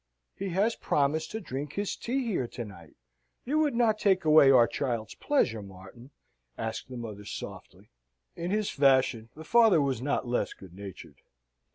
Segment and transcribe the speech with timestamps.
[0.33, 2.95] "He has promised to drink his tea here to night.
[3.45, 6.09] You would not take away our child's pleasure, Martin?"
[6.57, 7.91] asked the mother, softly.
[8.35, 11.21] In his fashion, the father was not less good natured.